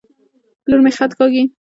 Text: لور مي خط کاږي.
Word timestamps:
لور 0.69 0.79
مي 0.85 0.91
خط 0.97 1.11
کاږي. 1.19 1.43